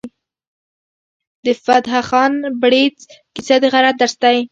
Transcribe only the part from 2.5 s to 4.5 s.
بړیڅ کیسه د غیرت درس دی.